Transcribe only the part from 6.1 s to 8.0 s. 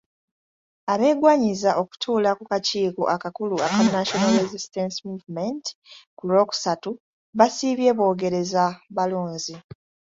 ku Lwokusatu basiibye